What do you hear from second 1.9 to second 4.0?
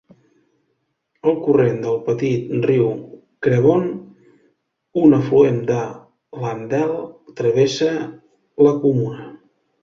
petit riu Crevon,